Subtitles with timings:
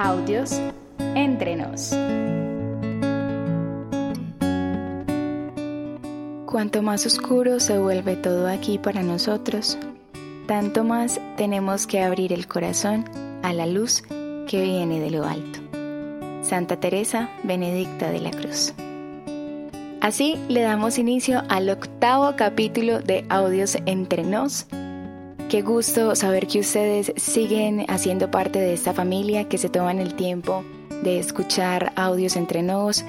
[0.00, 0.60] Audios
[1.16, 1.88] entre nos.
[6.46, 9.76] Cuanto más oscuro se vuelve todo aquí para nosotros,
[10.46, 13.06] tanto más tenemos que abrir el corazón
[13.42, 14.02] a la luz
[14.46, 15.58] que viene de lo alto.
[16.42, 18.74] Santa Teresa Benedicta de la Cruz.
[20.00, 24.68] Así le damos inicio al octavo capítulo de Audios entre nos
[25.48, 30.14] Qué gusto saber que ustedes siguen haciendo parte de esta familia, que se toman el
[30.14, 30.62] tiempo
[31.02, 33.02] de escuchar audios entre nos,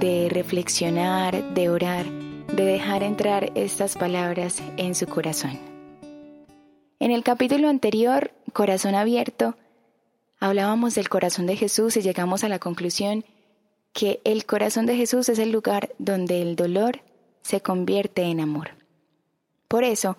[0.00, 2.04] de reflexionar, de orar,
[2.52, 5.56] de dejar entrar estas palabras en su corazón.
[6.98, 9.54] En el capítulo anterior, Corazón Abierto,
[10.40, 13.24] hablábamos del corazón de Jesús y llegamos a la conclusión
[13.92, 17.02] que el corazón de Jesús es el lugar donde el dolor
[17.42, 18.70] se convierte en amor.
[19.68, 20.16] Por eso,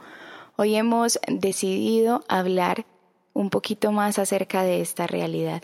[0.58, 2.86] Hoy hemos decidido hablar
[3.34, 5.62] un poquito más acerca de esta realidad,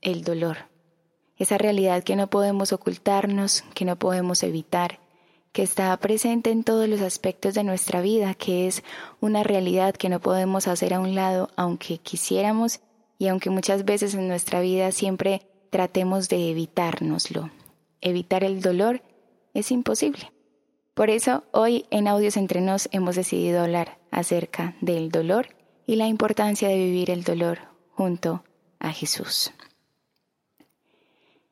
[0.00, 0.68] el dolor.
[1.36, 5.00] Esa realidad que no podemos ocultarnos, que no podemos evitar,
[5.50, 8.84] que está presente en todos los aspectos de nuestra vida, que es
[9.20, 12.78] una realidad que no podemos hacer a un lado aunque quisiéramos
[13.18, 17.50] y aunque muchas veces en nuestra vida siempre tratemos de evitárnoslo.
[18.00, 19.02] Evitar el dolor
[19.52, 20.30] es imposible.
[20.94, 25.48] Por eso hoy en Audios Entre Nos hemos decidido hablar acerca del dolor
[25.86, 28.44] y la importancia de vivir el dolor junto
[28.78, 29.52] a Jesús.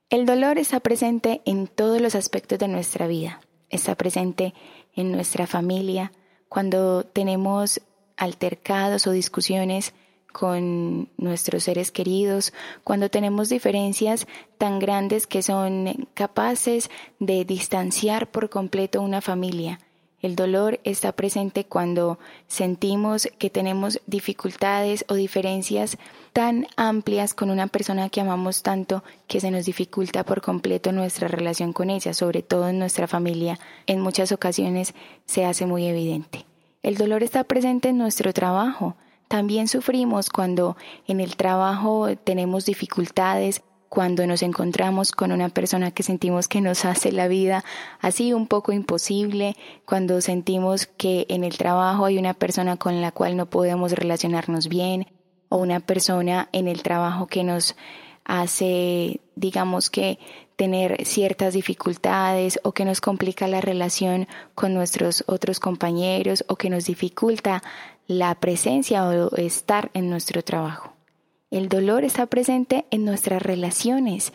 [0.08, 3.40] El dolor está presente en todos los aspectos de nuestra vida.
[3.70, 4.54] Está presente
[4.94, 6.12] en nuestra familia,
[6.48, 7.80] cuando tenemos
[8.16, 9.94] altercados o discusiones
[10.32, 12.52] con nuestros seres queridos,
[12.84, 14.27] cuando tenemos diferencias
[14.58, 19.80] tan grandes que son capaces de distanciar por completo una familia.
[20.22, 25.98] El dolor está presente cuando sentimos que tenemos dificultades o diferencias
[26.33, 31.28] tan amplias con una persona que amamos tanto que se nos dificulta por completo nuestra
[31.28, 33.58] relación con ella, sobre todo en nuestra familia.
[33.86, 34.95] En muchas ocasiones
[35.27, 36.46] se hace muy evidente.
[36.83, 38.96] El dolor está presente en nuestro trabajo,
[39.29, 40.77] también sufrimos cuando
[41.08, 46.85] en el trabajo tenemos dificultades, cuando nos encontramos con una persona que sentimos que nos
[46.85, 47.64] hace la vida
[48.01, 53.13] así un poco imposible, cuando sentimos que en el trabajo hay una persona con la
[53.13, 55.07] cual no podemos relacionarnos bien
[55.48, 57.77] o una persona en el trabajo que nos
[58.25, 60.19] hace, digamos que,
[60.57, 66.70] tener ciertas dificultades o que nos complica la relación con nuestros otros compañeros o que
[66.70, 67.63] nos dificulta
[68.07, 70.95] la presencia o estar en nuestro trabajo.
[71.51, 74.33] El dolor está presente en nuestras relaciones.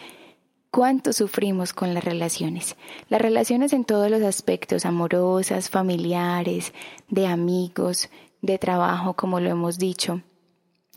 [0.72, 2.78] ¿Cuánto sufrimos con las relaciones?
[3.10, 6.74] Las relaciones en todos los aspectos, amorosas, familiares,
[7.10, 8.10] de amigos,
[8.42, 10.22] de trabajo, como lo hemos dicho.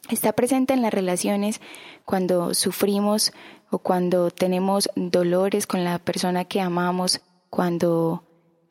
[0.08, 1.60] Está presente en las relaciones
[2.04, 3.32] cuando sufrimos
[3.70, 8.22] o cuando tenemos dolores con la persona que amamos, cuando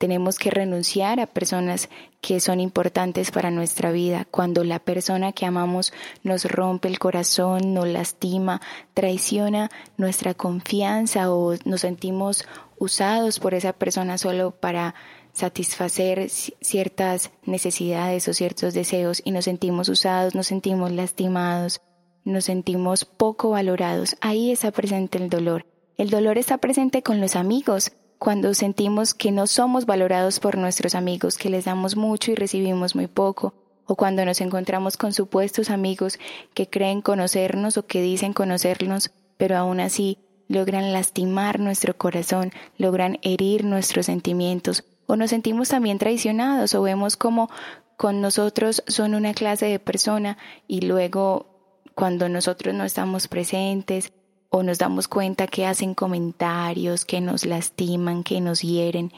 [0.04, 1.88] tenemos que renunciar a personas
[2.20, 5.94] que son importantes para nuestra vida, cuando la persona que amamos
[6.24, 8.60] nos rompe el corazón, nos lastima,
[8.94, 12.44] traiciona nuestra confianza o nos sentimos
[12.78, 14.94] usados por esa persona solo para
[15.32, 21.80] satisfacer ciertas necesidades o ciertos deseos y nos sentimos usados, nos sentimos lastimados,
[22.26, 24.18] nos sentimos poco valorados.
[24.20, 25.66] Ahí está presente el dolor.
[25.96, 27.94] El dolor está presente con los amigos,
[28.24, 32.96] cuando sentimos que no somos valorados por nuestros amigos, que les damos mucho y recibimos
[32.96, 33.54] muy poco,
[33.86, 36.20] o cuando nos encontramos con supuestos amigos
[36.54, 43.20] que creen conocernos o que dicen conocernos, pero aún así logran lastimar nuestro corazón, logran
[43.24, 47.50] herir nuestros sentimientos, o nos sentimos también traicionados o vemos como
[47.98, 54.14] con nosotros son una clase de persona y luego cuando nosotros no estamos presentes
[54.56, 59.12] o nos damos cuenta que hacen comentarios, que nos lastiman, que nos hieren,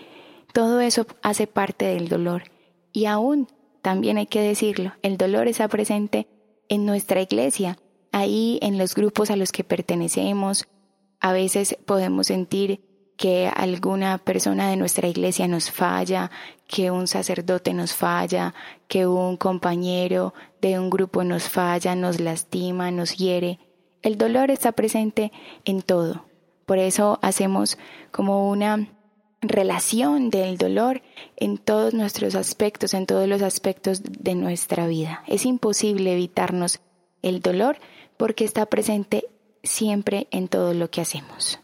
[0.53, 2.43] todo eso hace parte del dolor.
[2.93, 3.49] Y aún,
[3.81, 6.29] también hay que decirlo, el dolor está presente
[6.69, 7.77] en nuestra iglesia,
[8.13, 10.69] ahí en los grupos a los que pertenecemos.
[11.19, 12.79] A veces podemos sentir
[13.17, 16.31] que alguna persona de nuestra iglesia nos falla,
[16.65, 18.53] que un sacerdote nos falla,
[18.87, 23.59] que un compañero de un grupo nos falla, nos lastima, nos hiere.
[24.05, 25.31] El dolor está presente
[25.65, 26.25] en todo.
[26.67, 27.79] Por eso hacemos
[28.11, 28.87] como una
[29.41, 31.01] relación del dolor
[31.37, 35.23] en todos nuestros aspectos, en todos los aspectos de nuestra vida.
[35.25, 36.81] Es imposible evitarnos
[37.23, 37.77] el dolor
[38.15, 39.25] porque está presente
[39.63, 41.59] siempre en todo lo que hacemos.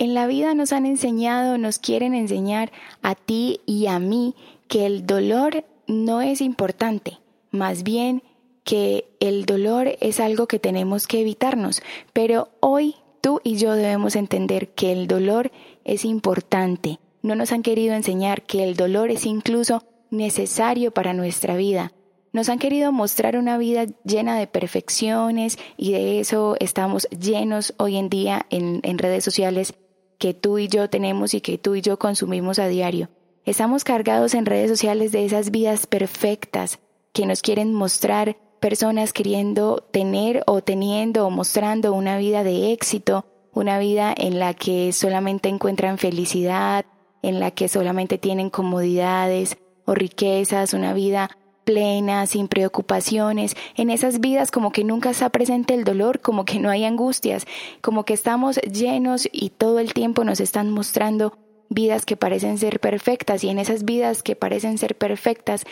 [0.00, 4.34] En la vida nos han enseñado, nos quieren enseñar a ti y a mí
[4.66, 7.20] que el dolor no es importante,
[7.52, 8.24] más bien
[8.64, 11.82] que el dolor es algo que tenemos que evitarnos,
[12.12, 15.52] pero hoy tú y yo debemos entender que el dolor
[15.84, 16.98] es importante.
[17.22, 21.92] No nos han querido enseñar que el dolor es incluso necesario para nuestra vida.
[22.32, 27.96] Nos han querido mostrar una vida llena de perfecciones y de eso estamos llenos hoy
[27.96, 29.74] en día en, redes sociales
[30.18, 33.08] que tú y yo tenemos y que tú y yo consumimos a diario.
[33.44, 36.80] Estamos cargados en redes sociales de esas vidas perfectas
[37.12, 43.26] que nos quieren mostrar personas queriendo tener o teniendo o mostrando una vida de éxito,
[43.52, 46.84] una vida en la que solamente encuentran felicidad,
[47.22, 51.30] en la que solamente tienen comodidades o riquezas, una vida
[51.64, 56.58] plena, sin preocupaciones, en esas vidas como que nunca está presente el dolor, como que
[56.58, 57.46] no hay angustias,
[57.80, 61.38] como que estamos llenos y todo el tiempo nos están mostrando
[61.70, 65.64] vidas que parecen ser perfectas y en esas vidas que parecen ser perfectas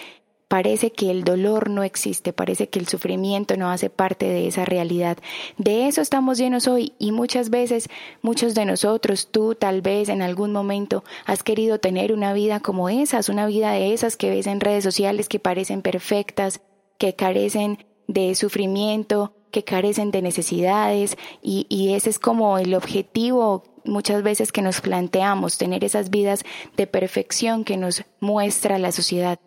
[0.53, 4.67] parece que el dolor no existe, parece que el sufrimiento no hace parte de esa
[4.67, 5.17] realidad.
[5.57, 7.89] De eso estamos llenos hoy y muchas veces
[8.21, 12.91] muchos de nosotros, tú tal vez en algún momento has querido tener una vida como
[12.91, 16.61] esas, una vida de esas que ves en redes sociales que parecen perfectas,
[16.99, 23.65] que carecen de sufrimiento, que carecen de necesidades y, y ese es como el objetivo
[23.87, 26.45] muchas veces que nos planteamos, tener esas vidas
[26.77, 29.41] de perfección que nos muestra la sociedad.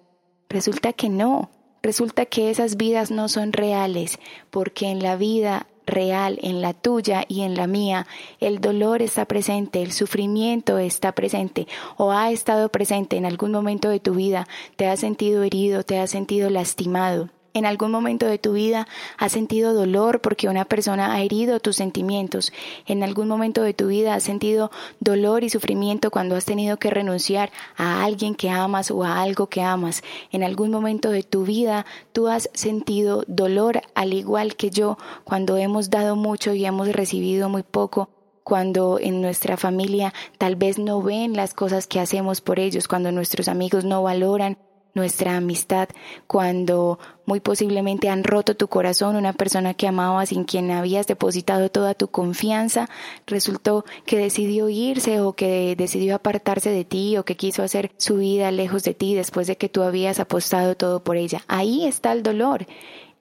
[0.50, 1.50] Resulta que no,
[1.82, 4.20] resulta que esas vidas no son reales,
[4.50, 8.08] porque en la vida real, en la tuya y en la mía,
[8.40, 13.90] el dolor está presente, el sufrimiento está presente o ha estado presente en algún momento
[13.90, 17.30] de tu vida, te has sentido herido, te has sentido lastimado.
[17.56, 18.86] En algún momento de tu vida
[19.18, 22.52] has sentido dolor porque una persona ha herido tus sentimientos.
[22.86, 26.90] En algún momento de tu vida has sentido dolor y sufrimiento cuando has tenido que
[26.90, 30.04] renunciar a alguien que amas o a algo que amas.
[30.34, 35.56] En algún momento de tu vida tú has sentido dolor al igual que yo cuando
[35.56, 38.10] hemos dado mucho y hemos recibido muy poco
[38.44, 43.14] cuando en nuestra familia tal vez no ven las cosas que hacemos por ellos, cuando
[43.14, 44.58] nuestros amigos no valoran
[44.96, 45.90] nuestra amistad,
[46.26, 51.70] cuando muy posiblemente han roto tu corazón, una persona que amabas, en quien habías depositado
[51.70, 52.90] toda tu confianza,
[53.28, 58.18] resultó que decidió irse o que decidió apartarse de ti o que quiso hacer su
[58.18, 61.44] vida lejos de ti después de que tú habías apostado todo por ella.
[61.48, 62.66] Ahí está el dolor.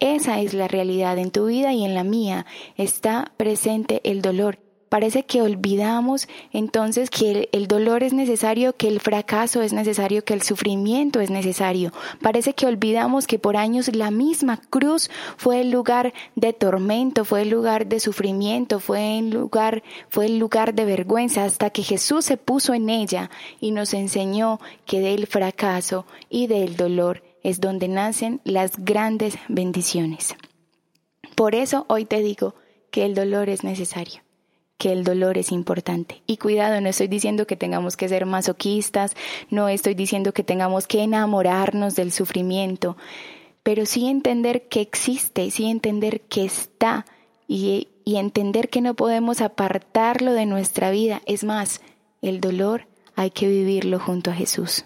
[0.00, 2.46] Esa es la realidad en tu vida y en la mía.
[2.76, 4.58] Está presente el dolor
[4.94, 10.34] Parece que olvidamos entonces que el, dolor es necesario, que el fracaso es necesario, que
[10.34, 11.92] el sufrimiento es necesario.
[12.22, 17.42] Parece que olvidamos que por años la misma cruz fue el lugar de tormento, fue
[17.42, 22.24] el lugar de sufrimiento, fue el lugar, fue el lugar de vergüenza hasta que Jesús
[22.24, 23.30] se puso en ella
[23.60, 30.36] y nos enseñó que del fracaso y del dolor es donde nacen las grandes bendiciones.
[31.34, 32.54] Por eso hoy te digo
[32.92, 34.22] que el dolor es necesario
[34.78, 36.22] que el dolor es importante.
[36.26, 39.14] Y cuidado, no estoy diciendo que tengamos que ser masoquistas,
[39.50, 42.96] no estoy diciendo que tengamos que enamorarnos del sufrimiento,
[43.62, 47.06] pero sí entender que existe, sí entender que está
[47.46, 51.22] y, y entender que no podemos apartarlo de nuestra vida.
[51.24, 51.80] Es más,
[52.20, 52.86] el dolor
[53.16, 54.84] hay que vivirlo junto a Jesús.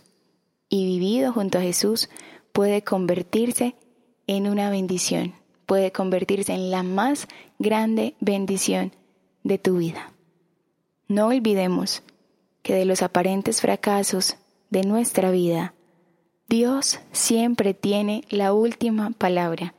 [0.69, 2.11] Y vivido junto a Jesús
[2.53, 3.75] puede convertirse
[4.27, 5.35] en una bendición,
[5.65, 7.27] puede convertirse en la más
[7.59, 8.93] grande bendición
[9.43, 10.13] de tu vida.
[11.09, 12.03] No olvidemos
[12.63, 14.37] que de los aparentes fracasos
[14.71, 15.75] de nuestra vida,
[16.49, 19.75] Dios siempre tiene la última palabra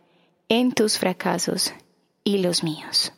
[0.49, 1.73] en tus fracasos
[2.23, 3.13] y los míos.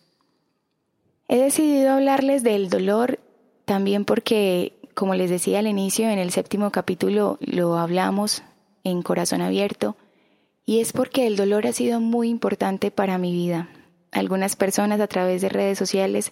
[1.27, 3.19] He decidido hablarles del dolor
[3.65, 8.43] también porque, como les decía al inicio, en el séptimo capítulo lo hablamos
[8.83, 9.95] en corazón abierto,
[10.65, 13.69] y es porque el dolor ha sido muy importante para mi vida,
[14.11, 16.31] algunas personas a través de redes sociales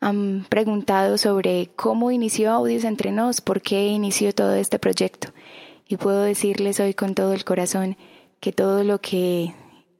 [0.00, 5.28] han preguntado sobre cómo inició Audios Entre Nos, por qué inició todo este proyecto.
[5.86, 7.96] Y puedo decirles hoy con todo el corazón
[8.40, 9.54] que todo lo que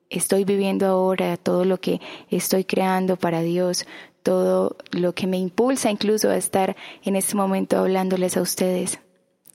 [0.09, 3.87] estoy viviendo ahora, todo lo que estoy creando para Dios,
[4.23, 9.00] todo lo que me impulsa incluso a estar en este momento hablándoles a ustedes,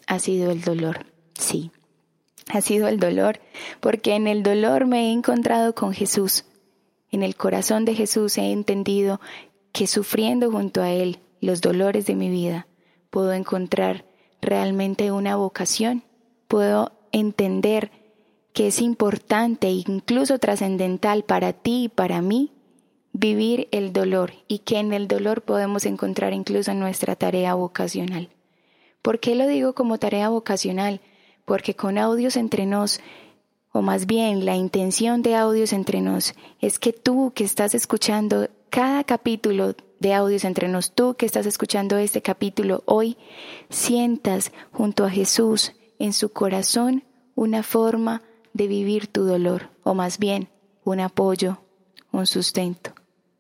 [0.08, 1.06] ha sido el dolor.
[1.34, 1.72] Sí,
[2.50, 3.40] ha sido el dolor,
[3.80, 6.46] porque en el dolor me he encontrado con Jesús
[7.16, 9.20] en el corazón de Jesús he entendido
[9.72, 12.68] que sufriendo junto a Él los dolores de mi vida,
[13.10, 14.06] puedo encontrar
[14.42, 16.04] realmente una vocación,
[16.48, 17.92] puedo entender
[18.54, 22.52] que es importante e incluso trascendental para ti y para mí
[23.14, 28.30] vivir el dolor y que en el dolor podemos encontrar incluso nuestra tarea vocacional.
[29.02, 31.00] ¿Por qué lo digo como tarea vocacional?
[31.46, 33.00] Porque con audios entre nos
[33.76, 38.48] o más bien la intención de audios entre nos, es que tú que estás escuchando
[38.70, 43.18] cada capítulo de audios entre nos, tú que estás escuchando este capítulo hoy,
[43.70, 47.04] sientas junto a Jesús en su corazón
[47.36, 48.22] una forma
[48.54, 50.48] de vivir tu dolor, o más bien
[50.86, 51.58] un apoyo,
[52.14, 52.94] un sustento,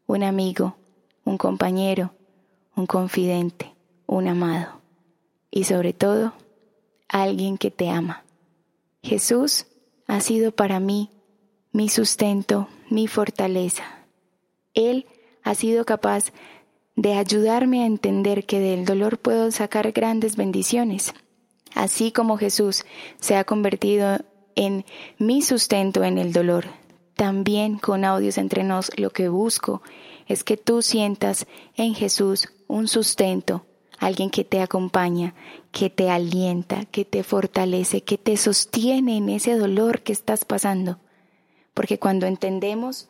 [0.05, 0.75] un amigo,
[1.23, 2.11] un compañero,
[2.75, 3.73] un confidente,
[4.05, 4.81] un amado
[5.49, 6.33] y sobre todo
[7.07, 8.25] alguien que te ama.
[9.01, 9.67] Jesús
[10.07, 11.09] ha sido para mí
[11.71, 13.83] mi sustento, mi fortaleza.
[14.73, 15.05] Él
[15.43, 16.31] ha sido capaz
[16.95, 21.13] de ayudarme a entender que del dolor puedo sacar grandes bendiciones.
[21.73, 22.85] Así como Jesús
[23.19, 24.19] se ha convertido
[24.55, 24.85] en
[25.17, 26.65] mi sustento en el dolor,
[27.15, 29.81] también con audios entre nos lo que busco
[30.27, 31.45] es que tú sientas
[31.75, 33.65] en Jesús un sustento,
[33.97, 35.33] alguien que te acompaña,
[35.71, 40.99] que te alienta, que te fortalece, que te sostiene en ese dolor que estás pasando.
[41.73, 43.09] Porque cuando entendemos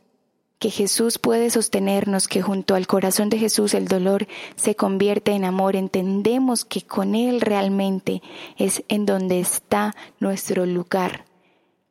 [0.59, 5.45] que Jesús puede sostenernos, que junto al corazón de Jesús el dolor se convierte en
[5.45, 8.21] amor, entendemos que con Él realmente
[8.57, 11.25] es en donde está nuestro lugar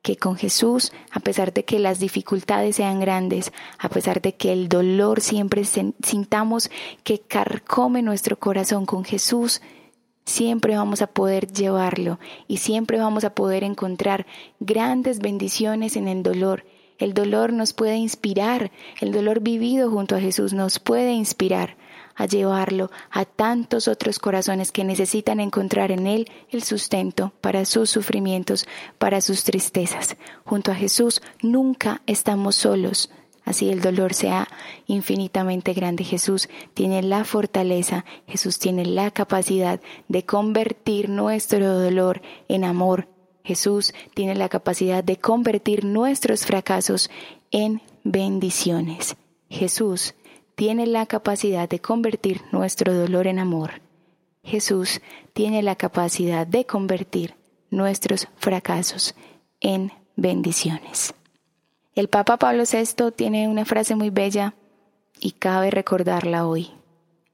[0.04, 4.52] que con Jesús, a pesar de que las dificultades sean grandes, a pesar de que
[4.52, 6.70] el dolor siempre sintamos
[7.04, 9.62] que carcome nuestro corazón, con Jesús
[10.26, 14.26] siempre vamos a poder llevarlo y siempre vamos a poder encontrar
[14.61, 16.66] grandes bendiciones en el dolor.
[16.99, 21.78] El dolor nos puede inspirar, el dolor vivido junto a Jesús nos puede inspirar
[22.14, 27.90] a llevarlo a tantos otros corazones que necesitan encontrar en Él el sustento para sus
[27.90, 28.66] sufrimientos,
[28.99, 30.16] para sus tristezas.
[30.44, 33.11] Junto a Jesús nunca estamos solos.
[33.44, 34.49] Así el dolor sea
[34.87, 36.02] infinitamente grande.
[36.02, 43.09] Jesús tiene la fortaleza, Jesús tiene la capacidad de convertir nuestro dolor en amor.
[43.44, 47.11] Jesús tiene la capacidad de convertir nuestros fracasos
[47.50, 49.16] en bendiciones.
[49.50, 50.14] Jesús
[50.54, 53.82] tiene la capacidad de convertir nuestro dolor en amor.
[54.44, 55.00] Jesús
[55.32, 57.34] tiene la capacidad de convertir
[57.70, 59.14] nuestros fracasos
[59.61, 61.14] en bendiciones.
[61.94, 64.54] El Papa Pablo VI tiene una frase muy bella
[65.18, 66.70] y cabe recordarla hoy.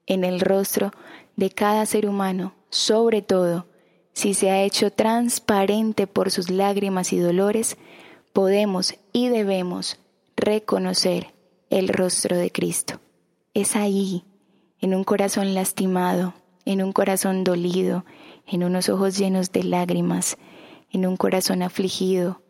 [0.06, 0.92] En el rostro
[1.36, 3.66] de cada ser humano, sobre todo
[4.12, 7.76] si se ha hecho transparente por sus lágrimas y dolores,
[8.32, 9.98] podemos y debemos
[10.36, 11.32] reconocer
[11.70, 13.00] el rostro de Cristo
[13.54, 14.24] es ahí,
[14.80, 18.04] en un corazón lastimado, en un corazón dolido,
[18.46, 20.38] en unos ojos llenos de lágrimas,
[20.90, 22.42] en un corazón afligido,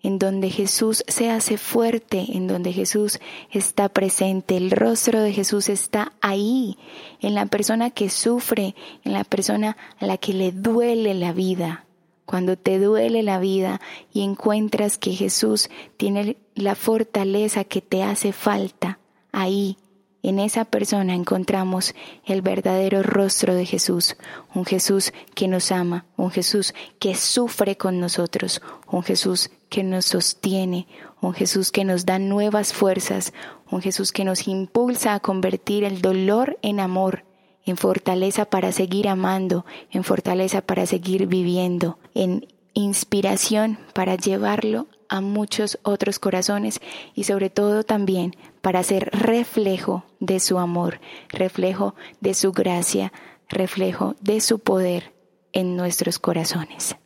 [0.00, 3.18] en donde Jesús se hace fuerte, en donde Jesús
[3.50, 6.76] está presente, el rostro de Jesús está ahí,
[7.20, 8.74] en la persona que sufre,
[9.04, 11.84] en la persona a la que le duele la vida.
[12.26, 13.80] Cuando te duele la vida
[14.12, 18.98] y encuentras que Jesús tiene la fortaleza que te hace falta,
[19.32, 19.78] ahí
[20.22, 21.94] en esa persona encontramos
[22.24, 24.16] el verdadero rostro de Jesús,
[24.54, 28.60] un Jesús que nos ama, un Jesús que sufre con nosotros,
[28.90, 30.88] un Jesús que nos sostiene,
[31.20, 33.32] un Jesús que nos da nuevas fuerzas,
[33.70, 37.24] un Jesús que nos impulsa a convertir el dolor en amor,
[37.64, 45.20] en fortaleza para seguir amando, en fortaleza para seguir viviendo, en inspiración para llevarlo a
[45.20, 46.80] muchos otros corazones
[47.14, 53.12] y sobre todo también para ser reflejo de su amor, reflejo de su gracia,
[53.48, 55.12] reflejo de su poder
[55.52, 56.96] en nuestros corazones.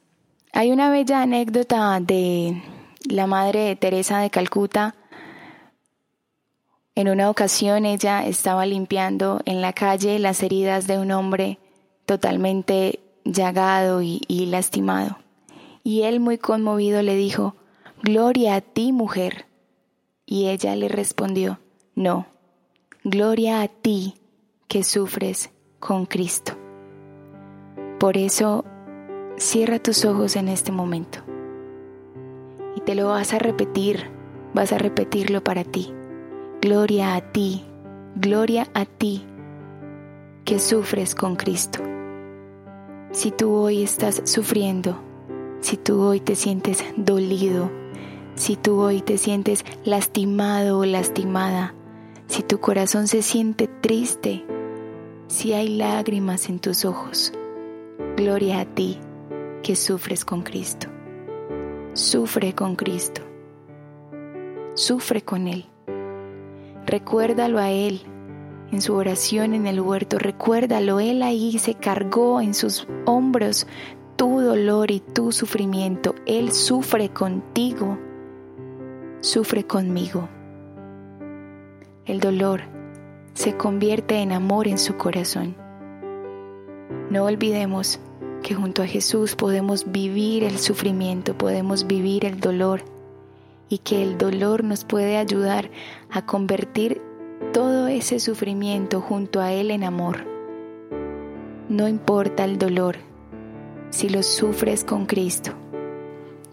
[0.52, 2.62] Hay una bella anécdota de
[3.08, 4.94] la Madre Teresa de Calcuta.
[6.94, 11.58] En una ocasión ella estaba limpiando en la calle las heridas de un hombre
[12.04, 15.18] totalmente llagado y, y lastimado.
[15.84, 17.56] Y él muy conmovido le dijo,
[18.02, 19.46] Gloria a ti, mujer.
[20.32, 21.58] Y ella le respondió,
[21.94, 22.26] No,
[23.04, 24.14] gloria a ti
[24.66, 26.54] que sufres con Cristo.
[28.00, 28.64] Por eso,
[29.36, 31.18] cierra tus ojos en este momento.
[32.76, 34.10] Y te lo vas a repetir,
[34.54, 35.92] vas a repetirlo para ti.
[36.62, 37.66] Gloria a ti,
[38.16, 39.26] gloria a ti
[40.46, 41.78] que sufres con Cristo.
[43.10, 44.98] Si tú hoy estás sufriendo,
[45.60, 47.81] si tú hoy te sientes dolido,
[48.34, 51.74] si tú hoy te sientes lastimado o lastimada,
[52.26, 54.44] si tu corazón se siente triste,
[55.28, 57.32] si hay lágrimas en tus ojos,
[58.16, 58.98] gloria a ti
[59.62, 60.88] que sufres con Cristo.
[61.94, 63.20] Sufre con Cristo.
[64.74, 65.66] Sufre con Él.
[66.86, 68.00] Recuérdalo a Él
[68.72, 70.18] en su oración en el huerto.
[70.18, 73.66] Recuérdalo, Él ahí se cargó en sus hombros
[74.16, 76.14] tu dolor y tu sufrimiento.
[76.26, 77.98] Él sufre contigo,
[79.22, 80.28] sufre conmigo.
[82.04, 82.62] El dolor
[83.34, 85.54] se convierte en amor en su corazón.
[87.08, 88.00] No olvidemos
[88.42, 92.82] que junto a Jesús podemos vivir el sufrimiento, podemos vivir el dolor
[93.68, 95.70] y que el dolor nos puede ayudar
[96.10, 97.00] a convertir
[97.52, 100.26] todo ese sufrimiento junto a Él en amor.
[101.68, 102.96] No importa el dolor,
[103.90, 105.52] si lo sufres con Cristo,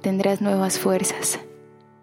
[0.01, 1.39] tendrás nuevas fuerzas,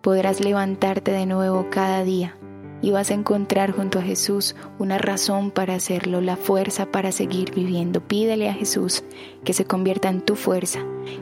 [0.06, 2.36] podrás levantarte de nuevo cada día
[2.80, 7.52] y vas a encontrar junto a Jesús una razón para hacerlo, la fuerza para seguir
[7.52, 8.00] viviendo.
[8.00, 9.02] Pídele a Jesús
[9.42, 10.78] que se convierta en tu fuerza,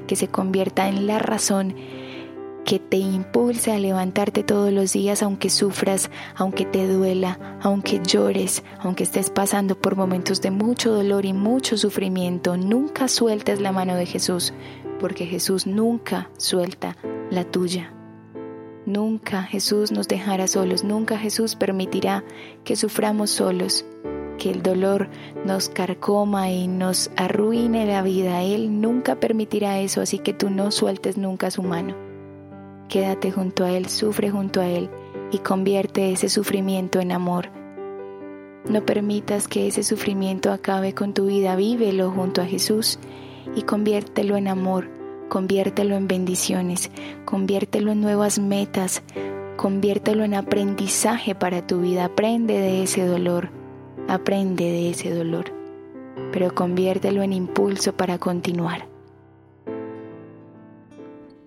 [0.07, 1.75] que se convierta en la razón
[2.67, 8.65] que te impulse a levantarte todos los días aunque sufras, aunque te duela, aunque llores,
[8.81, 12.59] aunque estés pasando por momentos de mucho dolor y mucho sufrimiento.
[12.59, 14.53] Nunca sueltes la mano de Jesús,
[15.01, 16.99] porque Jesús nunca suelta
[17.31, 17.95] la tuya.
[18.87, 22.23] Nunca Jesús nos dejará solos, nunca Jesús permitirá
[22.65, 23.87] que suframos solos,
[24.39, 25.09] que el dolor
[25.47, 28.43] nos carcoma y nos arruine la vida.
[28.43, 31.95] Él nunca permitirá eso, así que tú no sueltes nunca su mano.
[32.91, 34.91] Quédate junto a Él, sufre junto a Él
[35.33, 37.49] y convierte ese sufrimiento en amor.
[38.69, 42.99] No permitas que ese sufrimiento acabe con tu vida, vívelo junto a Jesús
[43.57, 45.04] y conviértelo en amor
[45.35, 46.93] conviértelo en bendiciones,
[47.25, 49.03] conviértelo en nuevas metas,
[49.57, 52.05] conviértelo en aprendizaje para tu vida.
[52.05, 53.51] Aprende de ese dolor,
[54.07, 55.47] aprende de ese dolor,
[56.33, 58.87] pero conviértelo en impulso para continuar.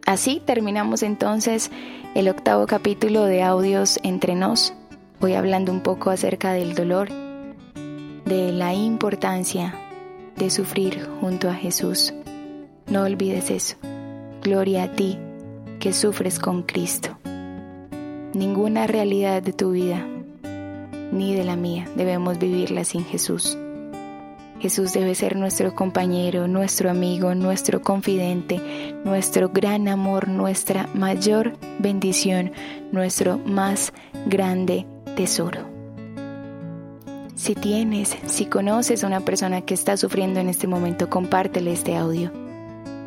[0.05, 1.71] Así terminamos entonces
[2.13, 4.73] el octavo capítulo de Audios entre nos.
[5.21, 7.07] Voy hablando un poco acerca del dolor,
[8.25, 9.75] de la importancia
[10.35, 12.13] de sufrir junto a Jesús.
[12.89, 13.75] No olvides eso.
[14.41, 15.17] Gloria a ti
[15.77, 17.17] que sufres con Cristo.
[18.33, 20.05] Ninguna realidad de tu vida,
[21.11, 23.57] ni de la mía, debemos vivirla sin Jesús.
[24.61, 32.53] Jesús debe ser nuestro compañero, nuestro amigo, nuestro confidente, nuestro gran amor, nuestra mayor bendición,
[32.93, 33.91] nuestro más
[34.27, 34.85] grande
[35.17, 35.59] tesoro.
[37.35, 41.97] Si tienes, si conoces a una persona que está sufriendo en este momento, compártele este
[41.97, 42.46] audio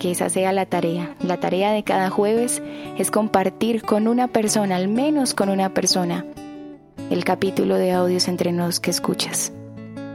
[0.01, 1.15] que esa sea la tarea.
[1.21, 2.61] La tarea de cada jueves
[2.99, 6.25] es compartir con una persona, al menos con una persona,
[7.11, 9.53] el capítulo de audios entre nos que escuchas.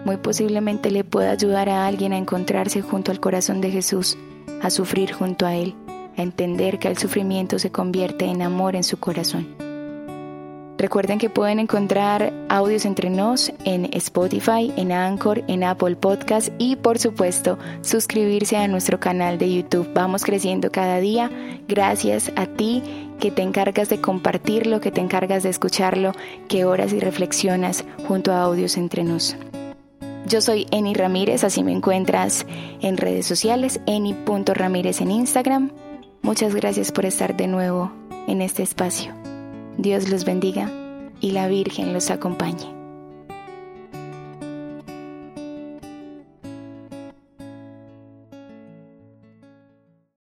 [0.04, 4.18] Muy posiblemente le pueda ayudar a alguien a encontrarse junto al corazón de Jesús,
[4.62, 5.76] a sufrir junto a Él,
[6.18, 9.65] a entender que el sufrimiento se convierte en amor en su corazón.
[10.78, 16.76] Recuerden que pueden encontrar audios entre nos en Spotify, en Anchor, en Apple Podcast y
[16.76, 19.90] por supuesto suscribirse a nuestro canal de YouTube.
[19.94, 21.32] Vamos creciendo cada día
[21.68, 22.84] gracias a ti
[23.20, 26.12] que te encargas de compartirlo, que te encargas de escucharlo,
[26.50, 29.38] que oras y reflexionas junto a audios entre nos.
[30.28, 32.46] Yo soy Eni Ramírez, así me encuentras
[32.82, 35.72] en redes sociales, eni.ramírez en Instagram.
[36.22, 37.92] Muchas gracias por estar de nuevo
[38.28, 39.14] en este espacio.
[39.78, 40.72] Dios los bendiga
[41.20, 42.75] y la Virgen los acompañe.